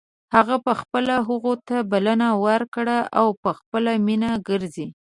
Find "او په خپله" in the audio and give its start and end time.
3.19-3.91